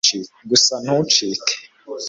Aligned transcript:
gusa 0.49 0.73
ntucike 0.83 1.53